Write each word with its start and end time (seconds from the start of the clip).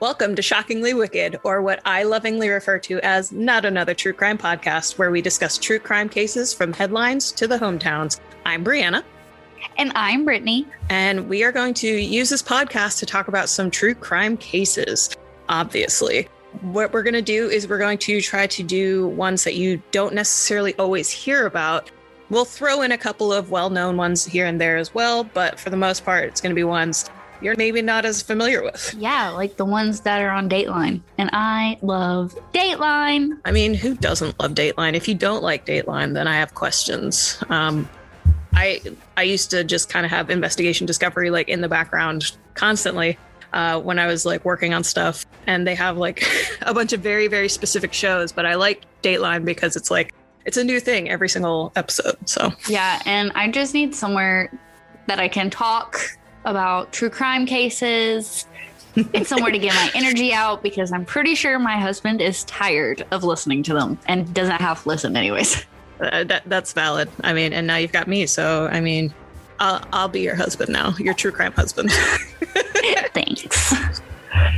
Welcome 0.00 0.36
to 0.36 0.42
Shockingly 0.42 0.94
Wicked, 0.94 1.40
or 1.42 1.60
what 1.60 1.80
I 1.84 2.04
lovingly 2.04 2.48
refer 2.50 2.78
to 2.78 3.00
as 3.00 3.32
not 3.32 3.64
another 3.64 3.94
true 3.94 4.12
crime 4.12 4.38
podcast, 4.38 4.96
where 4.96 5.10
we 5.10 5.20
discuss 5.20 5.58
true 5.58 5.80
crime 5.80 6.08
cases 6.08 6.54
from 6.54 6.72
headlines 6.72 7.32
to 7.32 7.48
the 7.48 7.58
hometowns. 7.58 8.20
I'm 8.46 8.64
Brianna. 8.64 9.02
And 9.76 9.90
I'm 9.96 10.24
Brittany. 10.24 10.68
And 10.88 11.28
we 11.28 11.42
are 11.42 11.50
going 11.50 11.74
to 11.74 11.88
use 11.88 12.30
this 12.30 12.44
podcast 12.44 13.00
to 13.00 13.06
talk 13.06 13.26
about 13.26 13.48
some 13.48 13.72
true 13.72 13.92
crime 13.92 14.36
cases, 14.36 15.16
obviously. 15.48 16.28
What 16.60 16.92
we're 16.92 17.02
going 17.02 17.14
to 17.14 17.20
do 17.20 17.48
is 17.48 17.66
we're 17.66 17.78
going 17.78 17.98
to 17.98 18.20
try 18.20 18.46
to 18.46 18.62
do 18.62 19.08
ones 19.08 19.42
that 19.42 19.56
you 19.56 19.82
don't 19.90 20.14
necessarily 20.14 20.76
always 20.76 21.10
hear 21.10 21.44
about. 21.44 21.90
We'll 22.30 22.44
throw 22.44 22.82
in 22.82 22.92
a 22.92 22.98
couple 22.98 23.32
of 23.32 23.50
well 23.50 23.68
known 23.68 23.96
ones 23.96 24.24
here 24.24 24.46
and 24.46 24.60
there 24.60 24.76
as 24.76 24.94
well, 24.94 25.24
but 25.24 25.58
for 25.58 25.70
the 25.70 25.76
most 25.76 26.04
part, 26.04 26.28
it's 26.28 26.40
going 26.40 26.50
to 26.50 26.54
be 26.54 26.62
ones 26.62 27.10
you're 27.40 27.56
maybe 27.56 27.82
not 27.82 28.04
as 28.04 28.22
familiar 28.22 28.62
with. 28.62 28.94
Yeah, 28.98 29.30
like 29.30 29.56
the 29.56 29.64
ones 29.64 30.00
that 30.00 30.22
are 30.22 30.30
on 30.30 30.48
Dateline. 30.48 31.00
And 31.18 31.30
I 31.32 31.78
love 31.82 32.34
Dateline. 32.52 33.38
I 33.44 33.52
mean, 33.52 33.74
who 33.74 33.94
doesn't 33.94 34.38
love 34.40 34.52
Dateline? 34.52 34.94
If 34.94 35.08
you 35.08 35.14
don't 35.14 35.42
like 35.42 35.66
Dateline, 35.66 36.14
then 36.14 36.26
I 36.26 36.36
have 36.36 36.54
questions. 36.54 37.42
Um, 37.48 37.88
I 38.54 38.80
I 39.16 39.22
used 39.22 39.50
to 39.50 39.64
just 39.64 39.88
kind 39.88 40.04
of 40.04 40.10
have 40.10 40.30
investigation 40.30 40.86
discovery 40.86 41.30
like 41.30 41.48
in 41.48 41.60
the 41.60 41.68
background 41.68 42.36
constantly 42.54 43.18
uh, 43.52 43.80
when 43.80 43.98
I 43.98 44.06
was 44.06 44.26
like 44.26 44.44
working 44.44 44.74
on 44.74 44.84
stuff, 44.84 45.24
and 45.46 45.66
they 45.66 45.74
have 45.74 45.96
like 45.96 46.26
a 46.62 46.74
bunch 46.74 46.92
of 46.92 47.00
very 47.00 47.28
very 47.28 47.48
specific 47.48 47.92
shows. 47.92 48.32
But 48.32 48.46
I 48.46 48.54
like 48.54 48.84
Dateline 49.02 49.44
because 49.44 49.76
it's 49.76 49.90
like 49.90 50.14
it's 50.44 50.56
a 50.56 50.64
new 50.64 50.80
thing 50.80 51.10
every 51.10 51.28
single 51.28 51.72
episode. 51.76 52.16
So 52.28 52.52
yeah, 52.68 53.00
and 53.06 53.32
I 53.34 53.50
just 53.50 53.74
need 53.74 53.94
somewhere 53.94 54.50
that 55.06 55.18
I 55.18 55.28
can 55.28 55.50
talk 55.50 56.17
about 56.50 56.92
true 56.92 57.10
crime 57.10 57.46
cases 57.46 58.46
and 59.14 59.26
somewhere 59.26 59.52
to 59.52 59.58
get 59.58 59.74
my 59.74 59.90
energy 59.94 60.32
out 60.32 60.62
because 60.62 60.92
I'm 60.92 61.04
pretty 61.04 61.34
sure 61.34 61.58
my 61.58 61.78
husband 61.78 62.20
is 62.20 62.44
tired 62.44 63.06
of 63.10 63.24
listening 63.24 63.62
to 63.64 63.74
them 63.74 63.98
and 64.06 64.32
doesn't 64.34 64.60
have 64.60 64.82
to 64.82 64.88
listen 64.88 65.16
anyways. 65.16 65.64
Uh, 66.00 66.24
that 66.24 66.42
that's 66.46 66.72
valid. 66.72 67.08
I 67.22 67.32
mean, 67.32 67.52
and 67.52 67.66
now 67.66 67.76
you've 67.76 67.92
got 67.92 68.06
me, 68.06 68.26
so 68.26 68.68
I 68.70 68.80
mean, 68.80 69.12
I'll 69.58 69.84
I'll 69.92 70.08
be 70.08 70.20
your 70.20 70.36
husband 70.36 70.70
now, 70.70 70.94
your 70.98 71.14
true 71.14 71.32
crime 71.32 71.52
husband. 71.52 71.90
Thanks. 73.14 74.00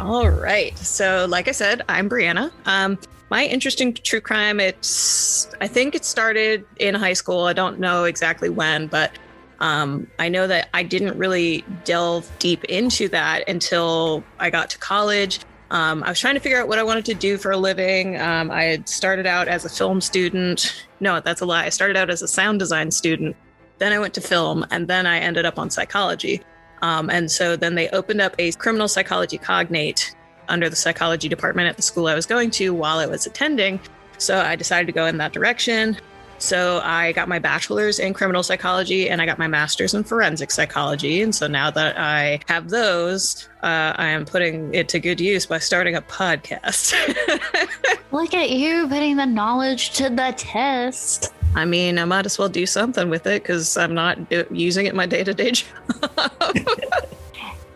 All 0.00 0.28
right. 0.28 0.76
So, 0.78 1.26
like 1.28 1.48
I 1.48 1.52
said, 1.52 1.82
I'm 1.88 2.08
Brianna. 2.08 2.50
Um, 2.66 2.98
my 3.30 3.44
interest 3.44 3.80
in 3.80 3.94
true 3.94 4.20
crime, 4.20 4.58
it's 4.58 5.48
I 5.60 5.68
think 5.68 5.94
it 5.94 6.04
started 6.04 6.64
in 6.78 6.94
high 6.94 7.12
school. 7.12 7.44
I 7.44 7.52
don't 7.52 7.78
know 7.78 8.04
exactly 8.04 8.48
when, 8.48 8.86
but 8.86 9.12
um, 9.60 10.06
I 10.18 10.28
know 10.28 10.46
that 10.46 10.68
I 10.72 10.82
didn't 10.82 11.18
really 11.18 11.64
delve 11.84 12.30
deep 12.38 12.64
into 12.64 13.08
that 13.08 13.48
until 13.48 14.22
I 14.38 14.50
got 14.50 14.70
to 14.70 14.78
college. 14.78 15.40
Um, 15.70 16.02
I 16.02 16.08
was 16.08 16.18
trying 16.18 16.34
to 16.34 16.40
figure 16.40 16.60
out 16.60 16.68
what 16.68 16.78
I 16.78 16.82
wanted 16.82 17.04
to 17.06 17.14
do 17.14 17.36
for 17.36 17.50
a 17.50 17.56
living. 17.56 18.18
Um, 18.20 18.50
I 18.50 18.64
had 18.64 18.88
started 18.88 19.26
out 19.26 19.48
as 19.48 19.64
a 19.64 19.68
film 19.68 20.00
student. 20.00 20.86
No, 21.00 21.20
that's 21.20 21.40
a 21.40 21.46
lie. 21.46 21.66
I 21.66 21.68
started 21.68 21.96
out 21.96 22.08
as 22.08 22.22
a 22.22 22.28
sound 22.28 22.58
design 22.58 22.90
student. 22.90 23.36
Then 23.78 23.92
I 23.92 23.98
went 23.98 24.14
to 24.14 24.20
film, 24.20 24.64
and 24.70 24.88
then 24.88 25.06
I 25.06 25.18
ended 25.18 25.44
up 25.44 25.58
on 25.58 25.70
psychology. 25.70 26.42
Um, 26.82 27.10
and 27.10 27.30
so 27.30 27.56
then 27.56 27.74
they 27.74 27.88
opened 27.90 28.20
up 28.20 28.34
a 28.38 28.52
criminal 28.52 28.88
psychology 28.88 29.38
cognate 29.38 30.14
under 30.48 30.70
the 30.70 30.76
psychology 30.76 31.28
department 31.28 31.68
at 31.68 31.76
the 31.76 31.82
school 31.82 32.06
I 32.06 32.14
was 32.14 32.26
going 32.26 32.50
to 32.52 32.72
while 32.72 32.98
I 32.98 33.06
was 33.06 33.26
attending. 33.26 33.80
So 34.16 34.40
I 34.40 34.56
decided 34.56 34.86
to 34.86 34.92
go 34.92 35.06
in 35.06 35.18
that 35.18 35.32
direction. 35.32 35.96
So 36.38 36.80
I 36.84 37.12
got 37.12 37.28
my 37.28 37.38
bachelor's 37.38 37.98
in 37.98 38.14
criminal 38.14 38.42
psychology 38.42 39.10
and 39.10 39.20
I 39.20 39.26
got 39.26 39.38
my 39.38 39.48
master's 39.48 39.94
in 39.94 40.04
forensic 40.04 40.50
psychology. 40.50 41.20
And 41.20 41.34
so 41.34 41.48
now 41.48 41.70
that 41.72 41.98
I 41.98 42.40
have 42.46 42.70
those, 42.70 43.48
uh, 43.62 43.92
I 43.96 44.06
am 44.08 44.24
putting 44.24 44.72
it 44.72 44.88
to 44.90 45.00
good 45.00 45.20
use 45.20 45.46
by 45.46 45.58
starting 45.58 45.96
a 45.96 46.02
podcast. 46.02 46.94
Look 48.12 48.34
at 48.34 48.50
you 48.50 48.88
putting 48.88 49.16
the 49.16 49.26
knowledge 49.26 49.90
to 49.94 50.08
the 50.10 50.32
test. 50.36 51.32
I 51.54 51.64
mean, 51.64 51.98
I 51.98 52.04
might 52.04 52.24
as 52.24 52.38
well 52.38 52.48
do 52.48 52.66
something 52.66 53.10
with 53.10 53.26
it 53.26 53.42
because 53.42 53.76
I'm 53.76 53.94
not 53.94 54.28
do- 54.30 54.46
using 54.50 54.86
it 54.86 54.94
my 54.94 55.06
day 55.06 55.24
to 55.24 55.34
day 55.34 55.50
job. 55.50 55.66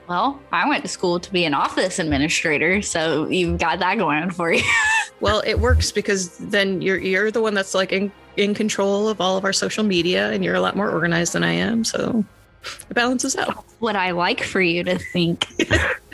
well, 0.09 0.41
I 0.53 0.69
went 0.69 0.85
to 0.85 0.89
school 0.89 1.19
to 1.19 1.33
be 1.33 1.45
an 1.45 1.55
office 1.55 1.99
administrator, 1.99 2.81
so 2.83 3.29
you've 3.29 3.59
got 3.59 3.81
that 3.81 3.99
going 3.99 4.31
for 4.31 4.53
you. 4.53 4.63
well, 5.21 5.43
it 5.45 5.59
works 5.59 5.91
because 5.91 6.37
then 6.39 6.81
you're 6.81 6.99
you're 6.99 7.31
the 7.31 7.41
one 7.41 7.55
that's 7.55 7.75
like 7.75 7.93
in 7.93 8.13
in 8.37 8.55
control 8.55 9.09
of 9.09 9.21
all 9.21 9.37
of 9.37 9.45
our 9.45 9.53
social 9.53 9.85
media 9.85 10.31
and 10.31 10.45
you're 10.45 10.55
a 10.55 10.61
lot 10.61 10.77
more 10.77 10.91
organized 10.91 11.35
than 11.35 11.45
I 11.45 11.53
am. 11.53 11.85
So 11.85 12.25
it 12.89 12.95
balances 12.95 13.37
out. 13.37 13.65
What 13.79 13.97
I 13.97 14.13
like 14.13 14.43
for 14.43 14.61
you 14.61 14.85
to 14.85 14.99
think. 14.99 15.47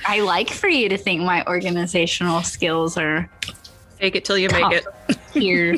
I 0.07 0.21
like 0.21 0.51
for 0.51 0.69
you 0.69 0.89
to 0.89 0.97
think 0.97 1.23
my 1.23 1.45
organizational 1.47 2.43
skills 2.43 2.97
are 2.97 3.29
fake 3.99 4.17
it 4.17 4.25
till 4.25 4.39
you 4.39 4.49
make 4.51 4.73
it. 4.73 4.87
here. 5.33 5.77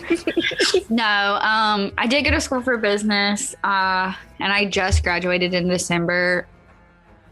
no, 0.90 1.38
um, 1.40 1.92
I 1.98 2.06
did 2.06 2.24
go 2.24 2.30
to 2.30 2.40
school 2.40 2.60
for 2.60 2.76
business, 2.76 3.54
uh, 3.64 4.14
and 4.38 4.52
I 4.52 4.66
just 4.66 5.02
graduated 5.02 5.54
in 5.54 5.68
December. 5.68 6.46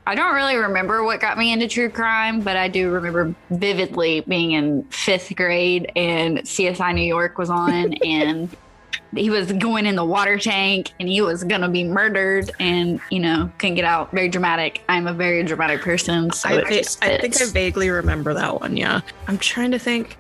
I 0.06 0.14
don't 0.14 0.34
really 0.34 0.56
remember 0.56 1.04
what 1.04 1.20
got 1.20 1.36
me 1.36 1.52
into 1.52 1.69
true 1.69 1.90
crime, 1.90 2.40
but 2.40 2.56
I 2.56 2.69
do 2.69 2.90
remember 2.90 3.34
vividly 3.50 4.22
being 4.22 4.52
in 4.52 4.84
fifth 4.84 5.36
grade 5.36 5.92
and 5.94 6.38
CSI 6.38 6.94
New 6.94 7.02
York 7.02 7.36
was 7.36 7.50
on, 7.50 7.92
and 8.02 8.48
he 9.16 9.30
was 9.30 9.52
going 9.52 9.86
in 9.86 9.96
the 9.96 10.04
water 10.04 10.38
tank 10.38 10.92
and 11.00 11.08
he 11.08 11.20
was 11.20 11.44
going 11.44 11.60
to 11.60 11.69
be 11.69 11.84
murdered 11.84 12.50
and 12.58 13.00
you 13.10 13.20
know 13.20 13.50
couldn't 13.58 13.76
get 13.76 13.84
out 13.84 14.10
very 14.12 14.28
dramatic 14.28 14.82
i'm 14.88 15.06
a 15.06 15.12
very 15.12 15.42
dramatic 15.42 15.80
person 15.80 16.30
so 16.30 16.48
I, 16.48 16.60
I 16.60 17.19
think 17.19 17.41
i 17.41 17.46
vaguely 17.46 17.91
remember 17.91 18.34
that 18.34 18.60
one 18.60 18.76
yeah 18.76 19.00
i'm 19.26 19.38
trying 19.38 19.70
to 19.70 19.78
think 19.78 20.16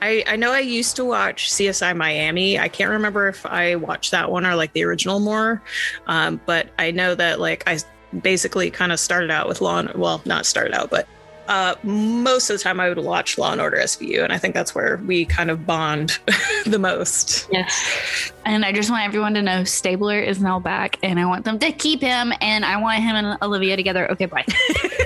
I, 0.00 0.22
I 0.28 0.36
know 0.36 0.52
I 0.52 0.60
used 0.60 0.94
to 0.96 1.04
watch 1.04 1.50
CSI 1.50 1.96
Miami. 1.96 2.56
I 2.56 2.68
can't 2.68 2.90
remember 2.90 3.26
if 3.26 3.44
I 3.44 3.74
watched 3.74 4.12
that 4.12 4.30
one 4.30 4.46
or 4.46 4.54
like 4.54 4.72
the 4.72 4.84
original 4.84 5.18
more, 5.18 5.60
um, 6.06 6.40
but 6.46 6.68
I 6.78 6.92
know 6.92 7.16
that 7.16 7.40
like 7.40 7.64
I 7.66 7.78
basically 8.22 8.70
kind 8.70 8.92
of 8.92 9.00
started 9.00 9.30
out 9.32 9.48
with 9.48 9.60
Law. 9.60 9.78
and 9.78 9.92
Well, 9.94 10.22
not 10.24 10.46
started 10.46 10.72
out, 10.72 10.90
but 10.90 11.08
uh, 11.48 11.74
most 11.82 12.50
of 12.50 12.58
the 12.58 12.62
time 12.62 12.78
I 12.78 12.90
would 12.90 12.98
watch 12.98 13.38
Law 13.38 13.52
and 13.52 13.60
Order 13.60 13.78
SVU, 13.78 14.22
and 14.22 14.32
I 14.32 14.38
think 14.38 14.54
that's 14.54 14.74
where 14.74 14.98
we 14.98 15.24
kind 15.24 15.50
of 15.50 15.66
bond 15.66 16.18
the 16.66 16.78
most. 16.78 17.48
Yes. 17.50 18.32
And 18.44 18.66
I 18.66 18.72
just 18.72 18.90
want 18.90 19.04
everyone 19.04 19.32
to 19.34 19.42
know 19.42 19.64
Stabler 19.64 20.20
is 20.20 20.40
now 20.40 20.60
back, 20.60 20.98
and 21.02 21.18
I 21.18 21.24
want 21.24 21.46
them 21.46 21.58
to 21.58 21.72
keep 21.72 22.02
him, 22.02 22.34
and 22.42 22.66
I 22.66 22.78
want 22.80 23.02
him 23.02 23.16
and 23.16 23.38
Olivia 23.40 23.76
together. 23.76 24.10
Okay, 24.12 24.26
bye. 24.26 24.44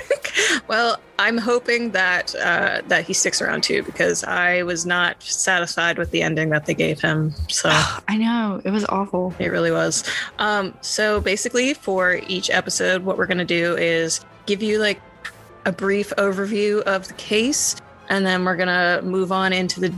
well, 0.69 0.99
I'm 1.21 1.39
hoping 1.39 1.93
that 1.93 2.35
uh, 2.35 2.83
that 2.89 3.05
he 3.07 3.13
sticks 3.13 3.41
around 3.41 3.63
too, 3.63 3.85
because 3.85 4.25
I 4.25 4.65
was 4.65 4.85
not 4.85 5.23
satisfied 5.23 5.97
with 5.97 6.11
the 6.11 6.23
ending 6.23 6.51
that 6.51 6.67
they 6.67 6.75
gave 6.75 7.01
him. 7.01 7.35
So 7.49 7.69
I 8.09 8.17
know 8.17 8.61
it 8.65 8.71
was 8.71 8.85
awful. 8.87 9.33
It 9.39 9.53
really 9.53 9.71
was. 9.71 10.03
Um, 10.41 10.75
so 10.81 11.21
basically, 11.21 11.75
for 11.75 12.21
each 12.27 12.51
episode, 12.51 13.05
what 13.05 13.17
we're 13.17 13.27
gonna 13.27 13.45
do 13.45 13.77
is 13.77 14.25
give 14.47 14.61
you 14.61 14.81
like 14.81 15.01
a 15.65 15.73
brief 15.73 16.13
overview 16.19 16.83
of 16.83 17.09
the 17.09 17.15
case, 17.15 17.77
and 18.09 18.27
then 18.27 18.45
we're 18.45 18.57
gonna 18.57 19.01
move 19.03 19.33
on 19.33 19.53
into 19.53 19.81
the 19.81 19.95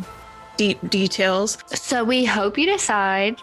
deep 0.57 0.79
details. 0.91 1.59
So 1.67 2.05
we 2.05 2.25
hope 2.25 2.59
you 2.59 2.67
decide 2.67 3.41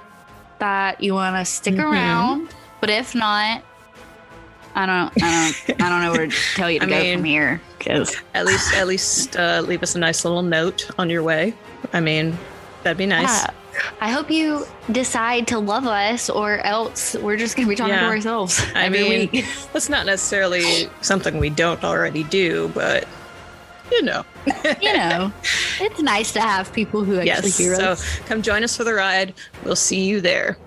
that 0.59 1.01
you 1.01 1.13
want 1.13 1.35
to 1.35 1.45
stick 1.45 1.75
mm-hmm. 1.75 1.91
around, 1.91 2.53
but 2.79 2.89
if 2.89 3.15
not, 3.15 3.63
I 4.75 4.85
don't, 4.85 5.23
I 5.23 5.53
don't, 5.67 5.81
I 5.81 5.89
don't 5.89 6.01
know 6.01 6.11
where 6.11 6.27
to 6.27 6.35
tell 6.55 6.71
you 6.71 6.79
to 6.79 6.85
I 6.85 6.89
go 6.89 6.99
mean, 6.99 7.17
from 7.17 7.25
here. 7.25 7.61
Because 7.77 8.15
at 8.33 8.45
least, 8.45 8.73
at 8.73 8.87
least 8.87 9.35
uh, 9.37 9.63
leave 9.65 9.83
us 9.83 9.95
a 9.95 9.99
nice 9.99 10.23
little 10.23 10.43
note 10.43 10.89
on 10.97 11.09
your 11.09 11.23
way. 11.23 11.53
I 11.93 11.99
mean, 11.99 12.37
that'd 12.83 12.97
be 12.97 13.05
nice. 13.05 13.43
Yeah. 13.43 13.53
I 14.01 14.09
hope 14.09 14.31
you 14.31 14.65
decide 14.91 15.47
to 15.49 15.59
love 15.59 15.85
us, 15.85 16.27
or 16.27 16.57
else 16.61 17.13
we're 17.13 17.37
just 17.37 17.55
going 17.55 17.67
to 17.67 17.69
be 17.69 17.75
talking 17.75 17.93
yeah. 17.93 18.01
to 18.01 18.07
ourselves. 18.07 18.65
I 18.73 18.89
mean, 18.89 19.29
week. 19.31 19.45
that's 19.73 19.89
not 19.89 20.07
necessarily 20.07 20.89
something 21.01 21.37
we 21.37 21.51
don't 21.51 21.83
already 21.83 22.23
do, 22.23 22.71
but 22.73 23.07
you 23.91 24.01
know, 24.01 24.25
you 24.81 24.93
know, 24.93 25.31
it's 25.79 26.01
nice 26.01 26.31
to 26.33 26.41
have 26.41 26.73
people 26.73 27.03
who 27.03 27.19
actually 27.19 27.27
yes, 27.27 27.57
hear 27.59 27.75
us. 27.75 28.03
So 28.03 28.23
come 28.23 28.41
join 28.41 28.63
us 28.63 28.75
for 28.75 28.83
the 28.83 28.93
ride. 28.95 29.35
We'll 29.63 29.75
see 29.75 30.03
you 30.05 30.19
there. 30.19 30.57